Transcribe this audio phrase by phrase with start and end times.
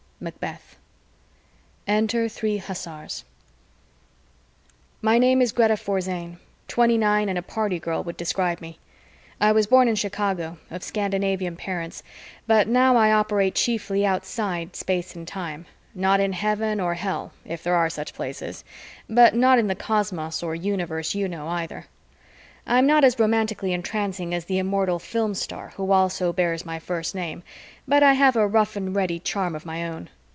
[0.23, 0.77] Macbeth
[1.87, 3.25] ENTER THREE HUSSARS
[5.01, 6.37] My name is Greta Forzane.
[6.67, 8.77] Twenty nine and a party girl would describe me.
[9.39, 12.03] I was born in Chicago, of Scandinavian parents,
[12.45, 17.63] but now I operate chiefly outside space and time not in Heaven or Hell, if
[17.63, 18.63] there are such places,
[19.09, 21.87] but not in the cosmos or universe you know either.
[22.67, 26.77] I am not as romantically entrancing as the immortal film star who also bears my
[26.77, 27.41] first name,
[27.87, 30.09] but I have a rough and ready charm of my own.